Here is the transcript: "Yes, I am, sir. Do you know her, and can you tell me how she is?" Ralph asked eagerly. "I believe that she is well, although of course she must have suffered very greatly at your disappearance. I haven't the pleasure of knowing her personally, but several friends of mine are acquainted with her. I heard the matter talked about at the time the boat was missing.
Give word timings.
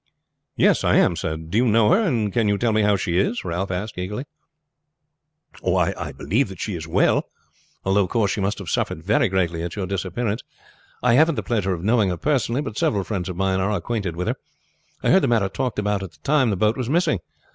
"Yes, 0.55 0.83
I 0.83 0.95
am, 0.95 1.15
sir. 1.15 1.37
Do 1.37 1.59
you 1.59 1.67
know 1.67 1.91
her, 1.91 2.01
and 2.01 2.33
can 2.33 2.47
you 2.47 2.57
tell 2.57 2.73
me 2.73 2.81
how 2.81 2.95
she 2.95 3.19
is?" 3.19 3.45
Ralph 3.45 3.69
asked 3.69 3.99
eagerly. 3.99 4.25
"I 5.63 6.11
believe 6.11 6.49
that 6.49 6.59
she 6.59 6.73
is 6.73 6.87
well, 6.87 7.25
although 7.85 8.05
of 8.05 8.09
course 8.09 8.31
she 8.31 8.41
must 8.41 8.57
have 8.57 8.67
suffered 8.67 9.03
very 9.03 9.29
greatly 9.29 9.61
at 9.61 9.75
your 9.75 9.85
disappearance. 9.85 10.41
I 11.03 11.13
haven't 11.13 11.35
the 11.35 11.43
pleasure 11.43 11.73
of 11.75 11.83
knowing 11.83 12.09
her 12.09 12.17
personally, 12.17 12.61
but 12.63 12.79
several 12.79 13.03
friends 13.03 13.29
of 13.29 13.35
mine 13.35 13.59
are 13.59 13.69
acquainted 13.69 14.15
with 14.15 14.25
her. 14.27 14.37
I 15.03 15.11
heard 15.11 15.21
the 15.21 15.27
matter 15.27 15.47
talked 15.49 15.77
about 15.77 16.01
at 16.01 16.13
the 16.13 16.21
time 16.23 16.49
the 16.49 16.55
boat 16.55 16.77
was 16.77 16.89
missing. 16.89 17.19